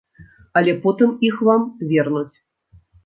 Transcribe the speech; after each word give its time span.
Але 0.61 0.73
потым 0.85 1.13
іх 1.29 1.37
вам 1.49 1.67
вернуць. 1.93 2.37